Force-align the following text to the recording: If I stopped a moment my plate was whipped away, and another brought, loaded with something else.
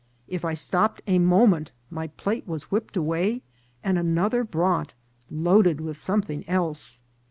If 0.27 0.43
I 0.43 0.55
stopped 0.55 1.03
a 1.05 1.19
moment 1.19 1.73
my 1.91 2.07
plate 2.07 2.47
was 2.47 2.71
whipped 2.71 2.97
away, 2.97 3.43
and 3.83 3.99
another 3.99 4.43
brought, 4.43 4.95
loaded 5.29 5.79
with 5.79 6.01
something 6.01 6.43
else. 6.49 7.03